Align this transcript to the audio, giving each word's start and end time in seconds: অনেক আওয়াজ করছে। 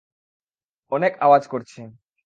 অনেক 0.91 1.13
আওয়াজ 1.19 1.43
করছে। 1.47 1.81